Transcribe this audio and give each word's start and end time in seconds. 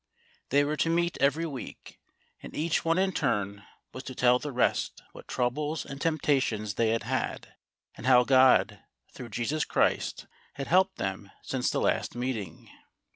They 0.49 0.63
were 0.63 0.77
to 0.77 0.89
meet 0.89 1.15
every 1.21 1.45
week, 1.45 1.99
and 2.41 2.55
each 2.55 2.83
one 2.83 2.97
in 2.97 3.11
turn 3.11 3.65
was 3.93 4.01
to 4.05 4.15
tell 4.15 4.39
the 4.39 4.51
rest 4.51 5.03
what 5.11 5.27
troubles 5.27 5.85
and 5.85 6.01
temptations 6.01 6.73
they 6.73 6.89
had 6.89 7.03
had, 7.03 7.53
and 7.93 8.07
how 8.07 8.23
God, 8.23 8.79
through 9.13 9.29
Jesus 9.29 9.63
Christ, 9.63 10.25
had 10.55 10.65
helped 10.65 10.97
them 10.97 11.29
since 11.43 11.69
the 11.69 11.81
last 11.81 12.15
meeting. 12.15 12.67